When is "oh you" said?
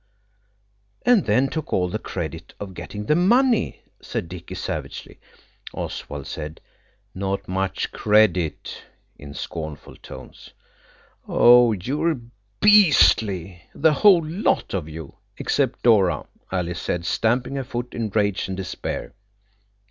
11.27-12.01